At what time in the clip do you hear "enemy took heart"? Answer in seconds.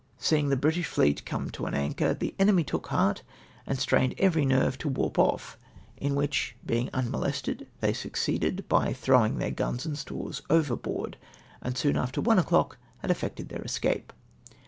2.39-3.21